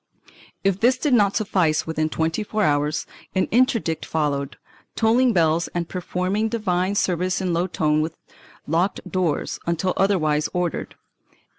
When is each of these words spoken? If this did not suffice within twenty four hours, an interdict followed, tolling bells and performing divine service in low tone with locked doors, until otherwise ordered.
If 0.63 0.79
this 0.79 0.97
did 0.97 1.13
not 1.13 1.35
suffice 1.35 1.85
within 1.85 2.09
twenty 2.09 2.41
four 2.43 2.63
hours, 2.63 3.05
an 3.35 3.45
interdict 3.51 4.03
followed, 4.03 4.57
tolling 4.95 5.31
bells 5.31 5.67
and 5.75 5.87
performing 5.87 6.49
divine 6.49 6.95
service 6.95 7.39
in 7.39 7.53
low 7.53 7.67
tone 7.67 8.01
with 8.01 8.17
locked 8.65 9.07
doors, 9.07 9.59
until 9.67 9.93
otherwise 9.97 10.49
ordered. 10.55 10.95